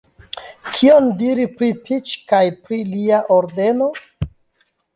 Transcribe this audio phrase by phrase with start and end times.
[0.77, 3.93] Kion diri pri Piĉ kaj pri lia Ordeno?